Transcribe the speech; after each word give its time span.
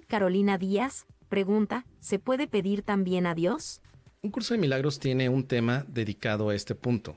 Carolina 0.00 0.56
Díaz 0.56 1.06
pregunta, 1.28 1.84
¿se 2.00 2.18
puede 2.18 2.46
pedir 2.46 2.82
también 2.82 3.26
a 3.26 3.34
Dios? 3.34 3.82
Un 4.22 4.30
curso 4.30 4.54
de 4.54 4.58
milagros 4.58 4.98
tiene 4.98 5.28
un 5.28 5.46
tema 5.46 5.84
dedicado 5.88 6.48
a 6.48 6.54
este 6.54 6.74
punto. 6.74 7.16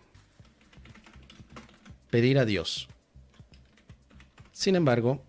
Pedir 2.09 2.37
a 2.37 2.45
Dios. 2.45 2.89
Sin 4.51 4.75
embargo, 4.75 5.23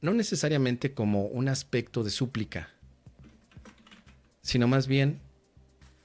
no 0.00 0.12
necesariamente 0.14 0.94
como 0.94 1.26
un 1.26 1.48
aspecto 1.48 2.02
de 2.02 2.10
súplica, 2.10 2.70
sino 4.42 4.66
más 4.66 4.86
bien 4.86 5.20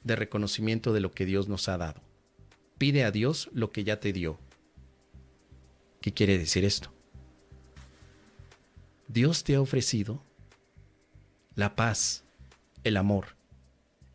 de 0.04 0.16
reconocimiento 0.16 0.94
de 0.94 1.02
lo 1.02 1.12
que 1.12 1.26
Dios 1.26 1.48
nos 1.48 1.68
ha 1.70 1.78
dado. 1.78 2.02
Pide 2.78 3.04
a 3.04 3.12
Dios 3.12 3.50
lo 3.54 3.72
que 3.72 3.84
ya 3.84 4.00
te 4.00 4.14
dio. 4.14 4.40
¿Qué 6.02 6.14
quiere 6.14 6.38
decir 6.38 6.64
esto? 6.64 6.94
Dios 9.08 9.44
te 9.44 9.56
ha 9.56 9.62
ofrecido 9.62 10.27
la 11.58 11.76
paz, 11.76 12.24
el 12.84 12.96
amor, 12.96 13.36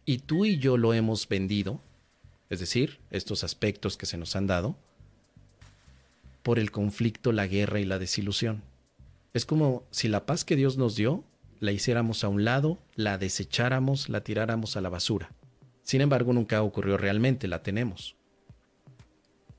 y 0.06 0.18
tú 0.18 0.44
y 0.44 0.58
yo 0.58 0.76
lo 0.76 0.94
hemos 0.94 1.28
vendido, 1.28 1.80
es 2.50 2.60
decir, 2.60 3.00
estos 3.10 3.42
aspectos 3.42 3.96
que 3.96 4.06
se 4.06 4.16
nos 4.16 4.36
han 4.36 4.46
dado, 4.46 4.76
por 6.44 6.60
el 6.60 6.70
conflicto, 6.70 7.32
la 7.32 7.48
guerra 7.48 7.80
y 7.80 7.84
la 7.84 7.98
desilusión. 7.98 8.62
Es 9.34 9.44
como 9.44 9.82
si 9.90 10.06
la 10.06 10.24
paz 10.24 10.44
que 10.44 10.54
Dios 10.54 10.76
nos 10.76 10.94
dio 10.94 11.24
la 11.58 11.72
hiciéramos 11.72 12.22
a 12.22 12.28
un 12.28 12.44
lado, 12.44 12.78
la 12.94 13.18
desecháramos, 13.18 14.08
la 14.08 14.22
tiráramos 14.22 14.76
a 14.76 14.80
la 14.80 14.88
basura. 14.88 15.32
Sin 15.82 16.00
embargo, 16.00 16.32
nunca 16.32 16.62
ocurrió 16.62 16.96
realmente, 16.96 17.48
la 17.48 17.62
tenemos. 17.62 18.16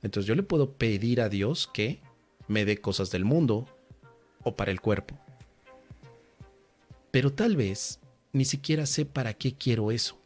Entonces 0.01 0.27
yo 0.27 0.35
le 0.35 0.43
puedo 0.43 0.73
pedir 0.73 1.19
a 1.19 1.27
Dios 1.27 1.69
que 1.73 2.01
me 2.47 2.63
dé 2.63 2.77
cosas 2.77 3.11
del 3.11 3.25
mundo 3.25 3.67
o 4.43 4.55
para 4.55 4.71
el 4.71 4.79
cuerpo. 4.79 5.17
Pero 7.13 7.31
tal 7.31 7.55
vez 7.55 7.99
ni 8.31 8.43
siquiera 8.43 8.87
sé 8.87 9.05
para 9.05 9.35
qué 9.35 9.53
quiero 9.53 9.91
eso. 9.91 10.19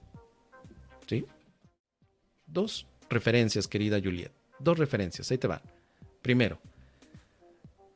¿Sí? 1.06 1.26
Dos 2.46 2.88
referencias, 3.10 3.68
querida 3.68 4.00
Juliet. 4.02 4.32
Dos 4.58 4.78
referencias, 4.78 5.30
ahí 5.30 5.38
te 5.38 5.48
van. 5.48 5.60
Primero, 6.22 6.62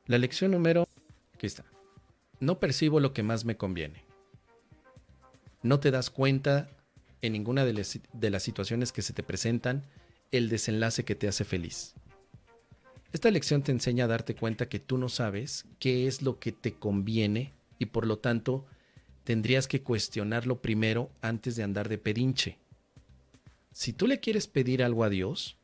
la 0.08 0.18
lección 0.18 0.52
número... 0.52 0.86
Aquí 1.34 1.48
está. 1.48 1.64
No 2.42 2.60
percibo 2.60 3.00
lo 3.00 3.14
que 3.14 3.24
más 3.24 3.46
me 3.46 3.56
conviene. 3.56 4.04
No 5.64 5.80
te 5.80 5.90
das 5.90 6.10
cuenta 6.10 6.70
en 7.22 7.32
ninguna 7.32 7.64
de, 7.64 7.86
de 8.12 8.30
las 8.30 8.44
situaciones 8.44 8.92
que 8.92 9.04
se 9.04 9.14
te 9.14 9.24
presentan 9.24 9.86
el 10.32 10.50
desenlace 10.50 11.06
que 11.06 11.16
te 11.16 11.30
hace 11.30 11.46
feliz. 11.46 11.94
Esta 13.14 13.32
lección 13.32 13.64
te 13.64 13.72
enseña 13.72 14.04
a 14.04 14.10
darte 14.10 14.36
cuenta 14.36 14.68
que 14.68 14.80
tú 14.80 14.98
no 14.98 15.08
sabes 15.08 15.66
qué 15.80 16.08
es 16.08 16.22
lo 16.22 16.40
que 16.40 16.52
te 16.52 16.74
conviene 16.74 17.54
y 17.80 17.86
por 17.86 18.06
lo 18.06 18.18
tanto 18.18 18.66
tendrías 19.24 19.68
que 19.68 19.82
cuestionarlo 19.82 20.62
primero 20.62 21.12
antes 21.22 21.56
de 21.56 21.64
andar 21.64 21.90
de 21.90 21.98
pedinche. 21.98 22.58
Si 23.72 23.94
tú 23.94 24.08
le 24.08 24.20
quieres 24.20 24.48
pedir 24.48 24.84
algo 24.84 25.04
a 25.04 25.10
Dios, 25.10 25.58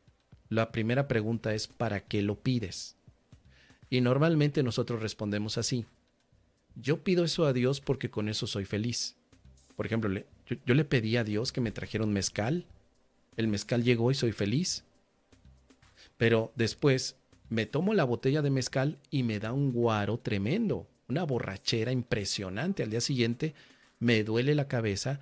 la 0.49 0.71
primera 0.71 1.07
pregunta 1.07 1.53
es 1.53 1.67
¿para 1.67 2.01
qué 2.01 2.21
lo 2.21 2.39
pides? 2.39 2.95
Y 3.89 4.01
normalmente 4.01 4.63
nosotros 4.63 5.01
respondemos 5.01 5.57
así. 5.57 5.85
Yo 6.75 7.03
pido 7.03 7.23
eso 7.23 7.45
a 7.45 7.53
Dios 7.53 7.81
porque 7.81 8.09
con 8.09 8.29
eso 8.29 8.47
soy 8.47 8.65
feliz. 8.65 9.15
Por 9.75 9.85
ejemplo, 9.85 10.13
yo, 10.13 10.55
yo 10.65 10.73
le 10.73 10.85
pedí 10.85 11.17
a 11.17 11.23
Dios 11.23 11.51
que 11.51 11.61
me 11.61 11.71
trajera 11.71 12.03
un 12.03 12.13
mezcal. 12.13 12.65
El 13.35 13.47
mezcal 13.47 13.83
llegó 13.83 14.11
y 14.11 14.15
soy 14.15 14.31
feliz. 14.31 14.83
Pero 16.17 16.51
después 16.55 17.15
me 17.49 17.65
tomo 17.65 17.93
la 17.93 18.03
botella 18.03 18.41
de 18.41 18.49
mezcal 18.49 18.97
y 19.09 19.23
me 19.23 19.39
da 19.39 19.53
un 19.53 19.71
guaro 19.71 20.17
tremendo, 20.19 20.87
una 21.07 21.23
borrachera 21.23 21.91
impresionante. 21.91 22.83
Al 22.83 22.89
día 22.89 23.01
siguiente 23.01 23.53
me 23.99 24.23
duele 24.23 24.55
la 24.55 24.67
cabeza 24.67 25.19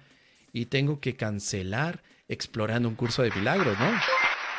y 0.52 0.66
tengo 0.68 1.00
que 1.00 1.16
cancelar 1.16 2.04
explorando 2.28 2.90
un 2.90 2.96
curso 2.96 3.22
de 3.22 3.32
milagros, 3.32 3.78
¿no? 3.80 3.92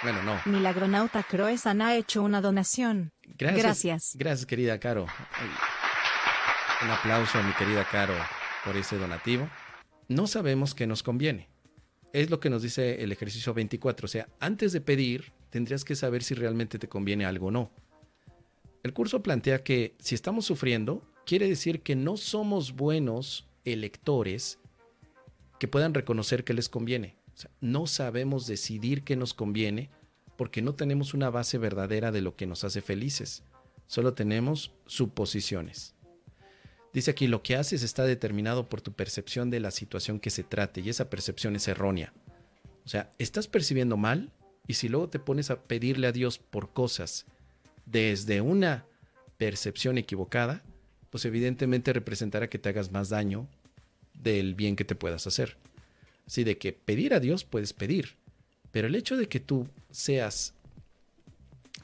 Bueno, 0.02 0.22
no. 0.22 0.40
Milagronauta 0.44 1.22
Croesan 1.22 1.80
ha 1.82 1.96
hecho 1.96 2.22
una 2.22 2.40
donación. 2.40 3.12
Gracias. 3.22 3.62
Gracias. 3.62 4.12
Gracias, 4.16 4.46
querida 4.46 4.78
Caro. 4.78 5.06
Un 6.82 6.90
aplauso 6.90 7.38
a 7.38 7.42
mi 7.42 7.52
querida 7.54 7.84
Caro 7.90 8.14
por 8.64 8.76
ese 8.76 8.98
donativo. 8.98 9.48
No 10.08 10.26
sabemos 10.26 10.74
qué 10.74 10.86
nos 10.86 11.02
conviene. 11.02 11.48
Es 12.12 12.30
lo 12.30 12.40
que 12.40 12.50
nos 12.50 12.62
dice 12.62 13.02
el 13.02 13.10
ejercicio 13.10 13.54
24. 13.54 14.04
O 14.04 14.08
sea, 14.08 14.28
antes 14.38 14.72
de 14.72 14.80
pedir, 14.80 15.32
tendrías 15.50 15.84
que 15.84 15.96
saber 15.96 16.22
si 16.22 16.34
realmente 16.34 16.78
te 16.78 16.88
conviene 16.88 17.24
algo 17.24 17.48
o 17.48 17.50
no. 17.50 17.72
El 18.82 18.92
curso 18.92 19.22
plantea 19.22 19.64
que 19.64 19.96
si 19.98 20.14
estamos 20.14 20.44
sufriendo, 20.44 21.02
quiere 21.26 21.48
decir 21.48 21.82
que 21.82 21.96
no 21.96 22.16
somos 22.16 22.74
buenos 22.74 23.46
electores 23.64 24.58
que 25.58 25.68
puedan 25.68 25.92
reconocer 25.92 26.44
que 26.44 26.54
les 26.54 26.70
conviene. 26.70 27.16
No 27.60 27.86
sabemos 27.86 28.46
decidir 28.46 29.02
qué 29.02 29.16
nos 29.16 29.34
conviene 29.34 29.90
porque 30.36 30.62
no 30.62 30.74
tenemos 30.74 31.12
una 31.12 31.28
base 31.28 31.58
verdadera 31.58 32.12
de 32.12 32.22
lo 32.22 32.36
que 32.36 32.46
nos 32.46 32.64
hace 32.64 32.80
felices. 32.80 33.42
Solo 33.86 34.14
tenemos 34.14 34.72
suposiciones. 34.86 35.94
Dice 36.92 37.10
aquí, 37.10 37.26
lo 37.26 37.42
que 37.42 37.56
haces 37.56 37.82
está 37.82 38.04
determinado 38.04 38.68
por 38.68 38.80
tu 38.80 38.92
percepción 38.92 39.50
de 39.50 39.60
la 39.60 39.70
situación 39.70 40.20
que 40.20 40.30
se 40.30 40.44
trate 40.44 40.80
y 40.80 40.88
esa 40.88 41.10
percepción 41.10 41.56
es 41.56 41.68
errónea. 41.68 42.14
O 42.84 42.88
sea, 42.88 43.10
estás 43.18 43.48
percibiendo 43.48 43.96
mal 43.96 44.32
y 44.66 44.74
si 44.74 44.88
luego 44.88 45.08
te 45.08 45.18
pones 45.18 45.50
a 45.50 45.62
pedirle 45.64 46.06
a 46.06 46.12
Dios 46.12 46.38
por 46.38 46.72
cosas 46.72 47.26
desde 47.84 48.40
una 48.40 48.86
percepción 49.36 49.98
equivocada, 49.98 50.62
pues 51.16 51.24
evidentemente 51.24 51.94
representará 51.94 52.50
que 52.50 52.58
te 52.58 52.68
hagas 52.68 52.92
más 52.92 53.08
daño 53.08 53.48
del 54.12 54.54
bien 54.54 54.76
que 54.76 54.84
te 54.84 54.94
puedas 54.94 55.26
hacer. 55.26 55.56
Así 56.26 56.44
de 56.44 56.58
que 56.58 56.74
pedir 56.74 57.14
a 57.14 57.20
Dios 57.20 57.42
puedes 57.42 57.72
pedir, 57.72 58.16
pero 58.70 58.86
el 58.86 58.94
hecho 58.94 59.16
de 59.16 59.26
que 59.26 59.40
tú 59.40 59.66
seas 59.90 60.52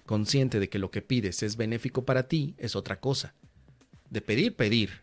consciente 0.04 0.60
de 0.60 0.68
que 0.68 0.78
lo 0.78 0.90
que 0.90 1.00
pides 1.00 1.42
es 1.42 1.56
benéfico 1.56 2.04
para 2.04 2.28
ti 2.28 2.54
es 2.58 2.76
otra 2.76 3.00
cosa. 3.00 3.32
De 4.10 4.20
pedir, 4.20 4.54
pedir. 4.54 5.00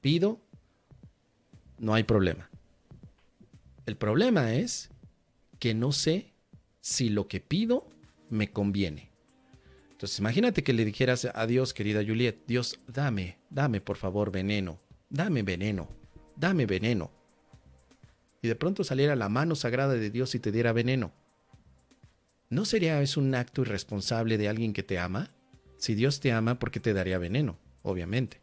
Pido, 0.00 0.40
no 1.78 1.94
hay 1.94 2.04
problema. 2.04 2.48
El 3.86 3.96
problema 3.96 4.54
es 4.54 4.88
que 5.58 5.74
no 5.74 5.90
sé 5.90 6.30
si 6.80 7.08
lo 7.08 7.26
que 7.26 7.40
pido 7.40 7.88
me 8.30 8.52
conviene. 8.52 9.11
Entonces 10.02 10.18
imagínate 10.18 10.64
que 10.64 10.72
le 10.72 10.84
dijeras 10.84 11.28
a 11.32 11.46
Dios, 11.46 11.72
querida 11.72 12.02
Juliet, 12.04 12.42
Dios, 12.48 12.80
dame, 12.88 13.38
dame 13.50 13.80
por 13.80 13.96
favor 13.96 14.32
veneno, 14.32 14.80
dame 15.08 15.44
veneno, 15.44 15.88
dame 16.34 16.66
veneno. 16.66 17.12
Y 18.42 18.48
de 18.48 18.56
pronto 18.56 18.82
saliera 18.82 19.14
la 19.14 19.28
mano 19.28 19.54
sagrada 19.54 19.94
de 19.94 20.10
Dios 20.10 20.34
y 20.34 20.40
te 20.40 20.50
diera 20.50 20.72
veneno. 20.72 21.12
¿No 22.50 22.64
sería 22.64 23.00
eso 23.00 23.20
un 23.20 23.32
acto 23.36 23.62
irresponsable 23.62 24.38
de 24.38 24.48
alguien 24.48 24.72
que 24.72 24.82
te 24.82 24.98
ama? 24.98 25.30
Si 25.76 25.94
Dios 25.94 26.18
te 26.18 26.32
ama, 26.32 26.58
¿por 26.58 26.72
qué 26.72 26.80
te 26.80 26.94
daría 26.94 27.18
veneno? 27.18 27.56
Obviamente. 27.82 28.40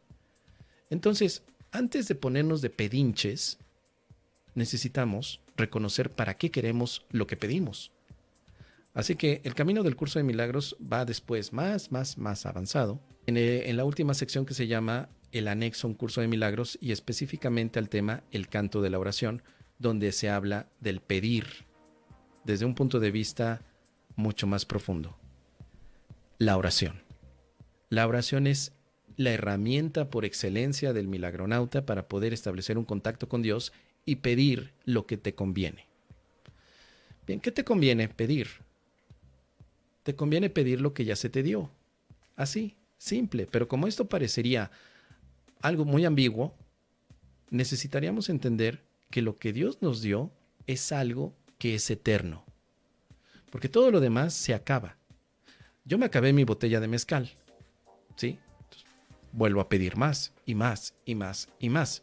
Entonces, 0.89 1.43
antes 1.73 2.07
de 2.07 2.15
ponernos 2.15 2.61
de 2.61 2.69
pedinches, 2.69 3.57
necesitamos 4.55 5.41
reconocer 5.57 6.09
para 6.09 6.35
qué 6.35 6.51
queremos 6.51 7.05
lo 7.11 7.27
que 7.27 7.35
pedimos. 7.35 7.91
Así 8.93 9.15
que 9.15 9.41
el 9.43 9.53
camino 9.55 9.83
del 9.83 9.95
curso 9.95 10.19
de 10.19 10.23
milagros 10.23 10.75
va 10.81 11.05
después 11.05 11.53
más, 11.53 11.91
más, 11.91 12.17
más 12.17 12.45
avanzado. 12.45 13.01
En, 13.27 13.37
eh, 13.37 13.69
en, 13.69 13.77
la 13.77 13.85
última 13.85 14.13
sección 14.13 14.45
que 14.45 14.53
se 14.53 14.67
llama 14.67 15.09
el 15.31 15.47
anexo 15.47 15.87
a 15.87 15.89
un 15.89 15.95
curso 15.95 16.21
de 16.21 16.27
milagros 16.27 16.77
y 16.81 16.91
específicamente 16.91 17.79
al 17.79 17.89
tema 17.89 18.23
el 18.31 18.47
canto 18.47 18.81
de 18.81 18.89
la 18.89 18.99
oración, 18.99 19.43
donde 19.77 20.11
se 20.11 20.29
habla 20.29 20.67
del 20.79 21.01
pedir 21.01 21.45
desde 22.43 22.65
un 22.65 22.75
punto 22.75 22.99
de 22.99 23.11
vista 23.11 23.61
mucho 24.15 24.47
más 24.47 24.65
profundo. 24.65 25.17
La 26.37 26.57
oración. 26.57 27.03
La 27.89 28.07
oración 28.07 28.47
es 28.47 28.73
la 29.17 29.31
herramienta 29.31 30.09
por 30.09 30.25
excelencia 30.25 30.93
del 30.93 31.07
milagronauta 31.07 31.85
para 31.85 32.07
poder 32.07 32.33
establecer 32.33 32.77
un 32.77 32.85
contacto 32.85 33.27
con 33.27 33.41
Dios 33.41 33.73
y 34.05 34.17
pedir 34.17 34.73
lo 34.85 35.05
que 35.05 35.17
te 35.17 35.35
conviene. 35.35 35.87
Bien, 37.27 37.39
¿qué 37.39 37.51
te 37.51 37.63
conviene 37.63 38.07
pedir? 38.07 38.47
Te 40.09 40.15
conviene 40.15 40.49
pedir 40.49 40.81
lo 40.81 40.95
que 40.95 41.05
ya 41.05 41.15
se 41.15 41.29
te 41.29 41.43
dio. 41.43 41.69
Así, 42.35 42.75
simple. 42.97 43.45
Pero 43.45 43.67
como 43.67 43.85
esto 43.85 44.09
parecería 44.09 44.71
algo 45.61 45.85
muy 45.85 46.03
ambiguo, 46.03 46.55
necesitaríamos 47.51 48.27
entender 48.29 48.83
que 49.11 49.21
lo 49.21 49.37
que 49.37 49.53
Dios 49.53 49.83
nos 49.83 50.01
dio 50.01 50.31
es 50.65 50.91
algo 50.91 51.35
que 51.59 51.75
es 51.75 51.87
eterno. 51.91 52.43
Porque 53.51 53.69
todo 53.69 53.91
lo 53.91 53.99
demás 53.99 54.33
se 54.33 54.55
acaba. 54.55 54.97
Yo 55.85 55.99
me 55.99 56.07
acabé 56.07 56.33
mi 56.33 56.43
botella 56.43 56.79
de 56.79 56.87
mezcal. 56.87 57.29
¿Sí? 58.15 58.39
vuelvo 59.31 59.61
a 59.61 59.69
pedir 59.69 59.95
más 59.95 60.33
y 60.43 60.55
más 60.55 60.95
y 61.05 61.13
más 61.13 61.49
y 61.59 61.69
más. 61.69 62.01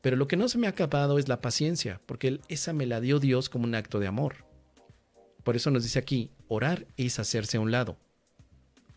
Pero 0.00 0.16
lo 0.16 0.26
que 0.26 0.36
no 0.36 0.48
se 0.48 0.58
me 0.58 0.66
ha 0.66 0.70
acabado 0.70 1.20
es 1.20 1.28
la 1.28 1.40
paciencia, 1.40 2.00
porque 2.04 2.40
esa 2.48 2.72
me 2.72 2.84
la 2.84 3.00
dio 3.00 3.20
Dios 3.20 3.48
como 3.48 3.62
un 3.62 3.76
acto 3.76 4.00
de 4.00 4.08
amor. 4.08 4.47
Por 5.44 5.56
eso 5.56 5.70
nos 5.70 5.82
dice 5.82 5.98
aquí, 5.98 6.30
orar 6.48 6.86
es 6.96 7.18
hacerse 7.18 7.56
a 7.56 7.60
un 7.60 7.70
lado. 7.70 7.96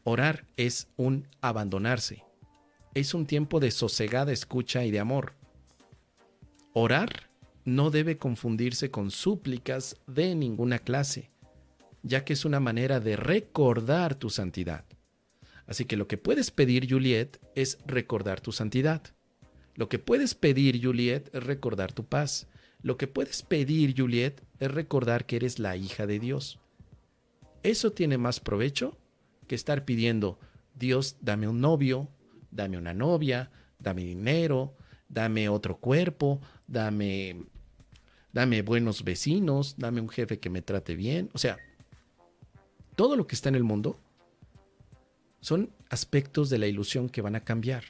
Orar 0.03 0.45
es 0.57 0.87
un 0.97 1.27
abandonarse. 1.41 2.23
es 2.93 3.13
un 3.13 3.25
tiempo 3.25 3.59
de 3.59 3.71
sosegada 3.71 4.31
escucha 4.31 4.83
y 4.83 4.91
de 4.91 4.99
amor. 4.99 5.33
Orar 6.73 7.29
no 7.63 7.91
debe 7.91 8.17
confundirse 8.17 8.91
con 8.91 9.11
súplicas 9.11 9.97
de 10.07 10.35
ninguna 10.35 10.79
clase, 10.79 11.31
ya 12.03 12.25
que 12.25 12.33
es 12.33 12.45
una 12.45 12.59
manera 12.59 12.99
de 12.99 13.15
recordar 13.15 14.15
tu 14.15 14.29
santidad. 14.29 14.85
Así 15.67 15.85
que 15.85 15.95
lo 15.95 16.07
que 16.07 16.17
puedes 16.17 16.51
pedir, 16.51 16.89
Juliet, 16.89 17.39
es 17.55 17.77
recordar 17.85 18.41
tu 18.41 18.51
santidad. 18.51 19.01
Lo 19.75 19.87
que 19.87 19.99
puedes 19.99 20.35
pedir, 20.35 20.83
Juliet, 20.83 21.29
es 21.33 21.43
recordar 21.43 21.93
tu 21.93 22.05
paz. 22.05 22.47
Lo 22.83 22.97
que 22.97 23.07
puedes 23.07 23.43
pedir, 23.43 23.95
Juliet, 23.97 24.41
es 24.59 24.71
recordar 24.71 25.25
que 25.25 25.35
eres 25.35 25.59
la 25.59 25.75
hija 25.77 26.07
de 26.07 26.19
Dios. 26.19 26.59
Eso 27.63 27.91
tiene 27.91 28.17
más 28.17 28.39
provecho 28.39 28.97
que 29.47 29.55
estar 29.55 29.85
pidiendo, 29.85 30.39
Dios, 30.73 31.17
dame 31.21 31.47
un 31.47 31.61
novio, 31.61 32.09
dame 32.49 32.77
una 32.77 32.93
novia, 32.93 33.51
dame 33.79 34.03
dinero, 34.03 34.73
dame 35.09 35.49
otro 35.49 35.77
cuerpo, 35.77 36.41
dame 36.67 37.45
dame 38.33 38.61
buenos 38.61 39.03
vecinos, 39.03 39.75
dame 39.77 40.01
un 40.01 40.09
jefe 40.09 40.39
que 40.39 40.49
me 40.49 40.61
trate 40.61 40.95
bien. 40.95 41.29
O 41.33 41.37
sea, 41.37 41.57
todo 42.95 43.15
lo 43.15 43.27
que 43.27 43.35
está 43.35 43.49
en 43.49 43.55
el 43.55 43.63
mundo 43.63 43.99
son 45.41 45.71
aspectos 45.89 46.49
de 46.49 46.57
la 46.57 46.67
ilusión 46.67 47.09
que 47.09 47.21
van 47.21 47.35
a 47.35 47.43
cambiar. 47.43 47.83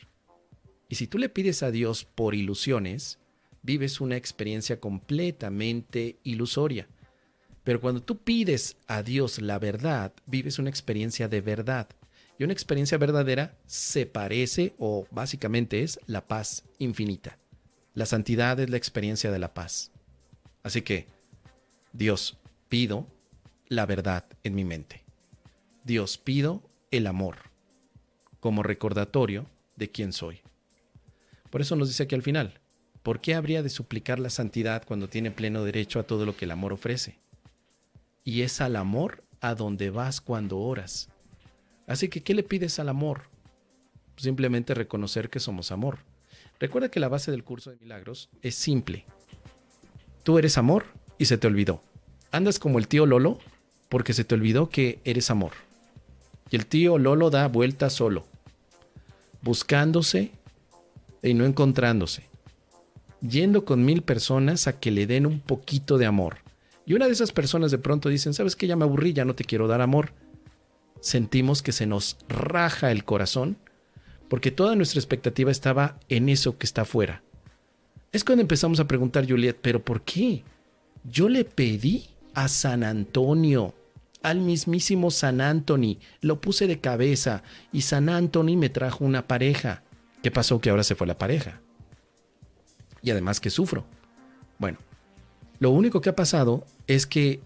Y 0.90 0.96
si 0.96 1.08
tú 1.08 1.18
le 1.18 1.30
pides 1.30 1.64
a 1.64 1.72
Dios 1.72 2.06
por 2.06 2.36
ilusiones, 2.36 3.20
vives 3.64 4.02
una 4.02 4.18
experiencia 4.18 4.80
completamente 4.80 6.18
ilusoria. 6.24 6.88
Pero 7.64 7.80
cuando 7.80 8.02
tú 8.02 8.18
pides 8.18 8.78
a 8.88 9.04
Dios 9.04 9.42
la 9.42 9.60
verdad, 9.60 10.14
vives 10.26 10.60
una 10.60 10.70
experiencia 10.70 11.28
de 11.28 11.42
verdad. 11.42 11.88
Y 12.40 12.44
una 12.44 12.54
experiencia 12.54 12.98
verdadera 12.98 13.56
se 13.68 14.08
parece 14.08 14.74
o 14.80 15.06
básicamente 15.12 15.84
es 15.84 16.00
la 16.08 16.28
paz 16.28 16.64
infinita. 16.80 17.38
La 17.94 18.06
santidad 18.06 18.60
es 18.60 18.70
la 18.70 18.78
experiencia 18.78 19.32
de 19.32 19.38
la 19.38 19.54
paz. 19.54 19.92
Así 20.64 20.82
que, 20.82 21.08
Dios, 21.94 22.38
pido 22.68 23.06
la 23.68 23.86
verdad 23.86 24.26
en 24.44 24.56
mi 24.56 24.64
mente. 24.64 25.04
Dios, 25.84 26.18
pido 26.18 26.64
el 26.90 27.06
amor 27.06 27.38
como 28.40 28.64
recordatorio 28.64 29.46
de 29.76 29.92
quién 29.92 30.14
soy. 30.14 30.42
Por 31.50 31.62
eso 31.62 31.76
nos 31.76 31.90
dice 31.90 32.04
aquí 32.04 32.16
al 32.16 32.22
final, 32.22 32.61
¿por 33.04 33.22
qué 33.22 33.36
habría 33.36 33.64
de 33.64 33.70
suplicar 33.70 34.20
la 34.20 34.30
santidad 34.30 34.84
cuando 34.86 35.08
tiene 35.08 35.32
pleno 35.32 35.64
derecho 35.64 36.00
a 36.00 36.04
todo 36.04 36.26
lo 36.26 36.36
que 36.36 36.46
el 36.46 36.52
amor 36.52 36.74
ofrece? 36.74 37.20
Y 38.24 38.42
es 38.42 38.62
al 38.62 38.76
amor 38.76 39.24
a 39.40 39.56
donde 39.56 39.90
vas 39.90 40.22
cuando 40.22 40.60
oras. 40.60 41.10
Así 41.88 42.08
que, 42.08 42.22
¿qué 42.22 42.34
le 42.34 42.44
pides 42.44 42.80
al 42.80 42.90
amor? 42.90 43.24
Simplemente 44.18 44.74
reconocer 44.74 45.30
que 45.30 45.40
somos 45.40 45.72
amor. 45.72 46.00
Recuerda 46.60 46.90
que 46.90 47.00
la 47.00 47.10
base 47.10 47.32
del 47.32 47.44
curso 47.44 47.72
de 47.72 47.78
milagros 47.78 48.30
es 48.42 48.56
simple. 48.56 49.06
Tú 50.24 50.38
eres 50.38 50.58
amor 50.58 50.86
y 51.18 51.26
se 51.26 51.38
te 51.38 51.48
olvidó. 51.48 51.82
Andas 52.32 52.60
como 52.60 52.78
el 52.78 52.88
tío 52.88 53.06
Lolo 53.06 53.40
porque 53.90 54.14
se 54.14 54.24
te 54.24 54.36
olvidó 54.36 54.70
que 54.70 55.02
eres 55.04 55.32
amor. 55.32 55.52
Y 56.50 56.56
el 56.56 56.66
tío 56.66 56.98
Lolo 56.98 57.30
da 57.30 57.48
vuelta 57.48 57.90
solo, 57.90 58.26
buscándose 59.42 60.32
y 61.24 61.34
no 61.34 61.46
encontrándose, 61.46 62.24
yendo 63.22 63.66
con 63.66 63.86
mil 63.86 64.02
personas 64.02 64.68
a 64.68 64.80
que 64.80 64.92
le 64.92 65.08
den 65.08 65.26
un 65.26 65.40
poquito 65.40 65.98
de 65.98 66.06
amor. 66.06 66.38
Y 66.86 66.94
una 66.94 67.06
de 67.06 67.14
esas 67.14 67.32
personas 67.32 67.72
de 67.72 67.78
pronto 67.78 68.10
dicen, 68.10 68.34
¿sabes 68.34 68.56
qué? 68.56 68.68
Ya 68.68 68.76
me 68.76 68.84
aburrí, 68.84 69.14
ya 69.14 69.26
no 69.26 69.36
te 69.36 69.44
quiero 69.44 69.68
dar 69.68 69.82
amor. 69.82 70.14
Sentimos 71.00 71.62
que 71.62 71.72
se 71.72 71.86
nos 71.86 72.18
raja 72.28 72.92
el 72.92 73.06
corazón 73.06 73.58
porque 74.32 74.50
toda 74.50 74.76
nuestra 74.76 74.98
expectativa 74.98 75.52
estaba 75.52 76.00
en 76.08 76.30
eso 76.30 76.58
que 76.58 76.66
está 76.66 76.84
afuera, 76.84 77.22
es 78.14 78.24
cuando 78.24 78.42
empezamos 78.42 78.80
a 78.80 78.88
preguntar, 78.88 79.28
Juliet, 79.28 79.58
¿pero 79.62 79.84
por 79.84 80.04
qué? 80.04 80.44
Yo 81.04 81.30
le 81.30 81.46
pedí 81.46 82.10
a 82.34 82.48
San 82.48 82.84
Antonio, 82.84 83.74
al 84.22 84.40
mismísimo 84.40 85.12
San 85.12 85.42
Antonio, 85.42 85.98
lo 86.20 86.42
puse 86.42 86.68
de 86.68 86.80
cabeza 86.80 87.44
y 87.72 87.82
San 87.82 88.10
Antonio 88.10 88.58
me 88.58 88.70
trajo 88.70 89.06
una 89.06 89.28
pareja. 89.28 89.84
¿Qué 90.22 90.30
pasó? 90.30 90.60
Que 90.60 90.70
ahora 90.70 90.84
se 90.84 90.96
fue 90.96 91.08
la 91.08 91.18
pareja. 91.18 91.62
Y 93.04 93.12
además 93.12 93.40
que 93.40 93.50
sufro. 93.50 93.86
Bueno, 94.58 94.78
lo 95.60 95.72
único 95.72 96.02
que 96.02 96.10
ha 96.10 96.16
pasado 96.16 96.66
es 96.88 97.06
que 97.06 97.40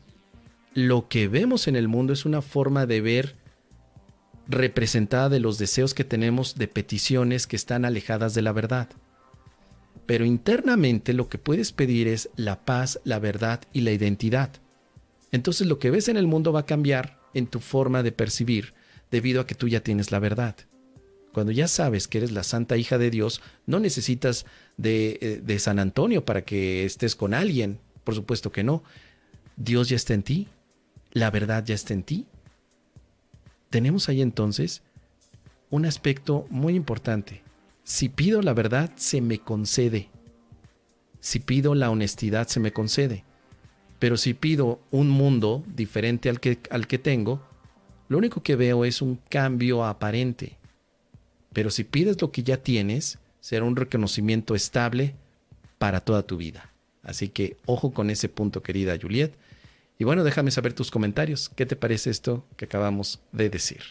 lo 0.73 1.07
que 1.07 1.27
vemos 1.27 1.67
en 1.67 1.75
el 1.75 1.87
mundo 1.87 2.13
es 2.13 2.25
una 2.25 2.41
forma 2.41 2.85
de 2.85 3.01
ver 3.01 3.35
representada 4.47 5.29
de 5.29 5.39
los 5.39 5.57
deseos 5.57 5.93
que 5.93 6.03
tenemos 6.03 6.55
de 6.55 6.67
peticiones 6.67 7.47
que 7.47 7.55
están 7.55 7.85
alejadas 7.85 8.33
de 8.33 8.41
la 8.41 8.51
verdad. 8.51 8.89
Pero 10.05 10.25
internamente 10.25 11.13
lo 11.13 11.29
que 11.29 11.37
puedes 11.37 11.71
pedir 11.71 12.07
es 12.07 12.29
la 12.35 12.63
paz, 12.63 12.99
la 13.05 13.19
verdad 13.19 13.61
y 13.73 13.81
la 13.81 13.91
identidad. 13.91 14.51
Entonces 15.31 15.67
lo 15.67 15.79
que 15.79 15.89
ves 15.91 16.09
en 16.09 16.17
el 16.17 16.27
mundo 16.27 16.53
va 16.53 16.61
a 16.61 16.65
cambiar 16.65 17.19
en 17.33 17.47
tu 17.47 17.59
forma 17.59 18.03
de 18.03 18.11
percibir 18.11 18.73
debido 19.11 19.41
a 19.41 19.47
que 19.47 19.55
tú 19.55 19.67
ya 19.67 19.81
tienes 19.81 20.11
la 20.11 20.19
verdad. 20.19 20.55
Cuando 21.35 21.51
ya 21.51 21.67
sabes 21.67 22.07
que 22.07 22.19
eres 22.19 22.31
la 22.31 22.43
santa 22.43 22.77
hija 22.77 22.97
de 22.97 23.11
Dios, 23.11 23.41
no 23.65 23.81
necesitas 23.81 24.45
de, 24.77 25.19
eh, 25.21 25.41
de 25.43 25.59
San 25.59 25.79
Antonio 25.79 26.23
para 26.23 26.45
que 26.45 26.85
estés 26.85 27.13
con 27.13 27.33
alguien. 27.33 27.77
Por 28.05 28.15
supuesto 28.15 28.53
que 28.53 28.63
no. 28.63 28.83
Dios 29.57 29.89
ya 29.89 29.97
está 29.97 30.13
en 30.13 30.23
ti. 30.23 30.47
La 31.11 31.31
verdad 31.31 31.65
ya 31.65 31.75
está 31.75 31.93
en 31.93 32.03
ti. 32.03 32.25
Tenemos 33.69 34.07
ahí 34.07 34.21
entonces 34.21 34.81
un 35.69 35.85
aspecto 35.85 36.47
muy 36.49 36.73
importante. 36.73 37.41
Si 37.83 38.07
pido 38.07 38.41
la 38.41 38.53
verdad, 38.53 38.91
se 38.95 39.19
me 39.19 39.39
concede. 39.39 40.07
Si 41.19 41.39
pido 41.39 41.75
la 41.75 41.89
honestidad, 41.89 42.47
se 42.47 42.61
me 42.61 42.71
concede. 42.71 43.25
Pero 43.99 44.15
si 44.15 44.33
pido 44.33 44.79
un 44.89 45.09
mundo 45.09 45.65
diferente 45.75 46.29
al 46.29 46.39
que, 46.39 46.59
al 46.69 46.87
que 46.87 46.97
tengo, 46.97 47.41
lo 48.07 48.19
único 48.19 48.41
que 48.41 48.55
veo 48.55 48.85
es 48.85 49.01
un 49.01 49.19
cambio 49.27 49.83
aparente. 49.83 50.57
Pero 51.55 51.69
si 51.71 51.85
pides 51.85 52.21
lo 52.21 52.33
que 52.33 52.43
ya 52.43 52.57
tienes, 52.57 53.17
será 53.39 53.63
un 53.63 53.77
reconocimiento 53.77 54.55
estable 54.55 55.15
para 55.77 56.01
toda 56.01 56.23
tu 56.23 56.35
vida. 56.35 56.69
Así 57.01 57.29
que 57.29 57.55
ojo 57.65 57.93
con 57.93 58.09
ese 58.09 58.27
punto, 58.27 58.61
querida 58.61 58.97
Juliet. 59.01 59.33
Y 59.97 60.03
bueno, 60.03 60.25
déjame 60.25 60.51
saber 60.51 60.73
tus 60.73 60.91
comentarios. 60.91 61.47
¿Qué 61.55 61.65
te 61.65 61.77
parece 61.77 62.09
esto 62.09 62.45
que 62.57 62.65
acabamos 62.65 63.21
de 63.31 63.49
decir? 63.49 63.83